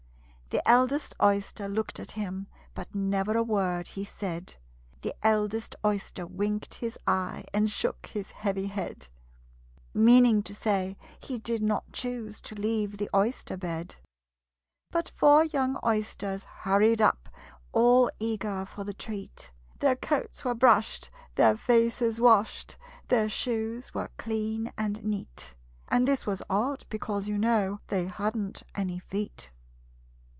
The 0.53 0.69
eldest 0.69 1.15
Oyster 1.23 1.69
looked 1.69 1.97
at 1.97 2.11
him, 2.11 2.47
But 2.75 2.93
never 2.93 3.37
a 3.37 3.41
word 3.43 3.87
he 3.87 4.03
said: 4.03 4.55
The 5.01 5.15
eldest 5.25 5.77
Oyster 5.85 6.27
winked 6.27 6.73
his 6.73 6.99
eye, 7.07 7.45
And 7.53 7.69
shook 7.71 8.07
his 8.07 8.31
heavy 8.31 8.67
head 8.67 9.07
Meaning 9.93 10.43
to 10.43 10.53
say 10.53 10.97
he 11.21 11.39
did 11.39 11.63
not 11.63 11.93
choose 11.93 12.41
To 12.41 12.55
leave 12.55 12.97
the 12.97 13.09
oyster 13.15 13.55
bed. 13.55 13.95
But 14.89 15.07
four 15.07 15.45
young 15.45 15.79
Oysters 15.85 16.43
hurried 16.43 17.01
up, 17.01 17.29
All 17.71 18.11
eager 18.19 18.65
for 18.65 18.83
the 18.83 18.93
treat: 18.93 19.51
Their 19.79 19.95
coats 19.95 20.43
were 20.43 20.53
brushed, 20.53 21.09
their 21.35 21.55
faces 21.55 22.19
washed, 22.19 22.75
Their 23.07 23.29
shoes 23.29 23.93
were 23.93 24.09
clean 24.17 24.73
and 24.77 25.01
neat 25.01 25.55
And 25.87 26.05
this 26.05 26.25
was 26.25 26.43
odd, 26.49 26.83
because, 26.89 27.29
you 27.29 27.37
know, 27.37 27.79
They 27.87 28.07
hadn't 28.07 28.63
any 28.75 28.99
feet. 28.99 29.53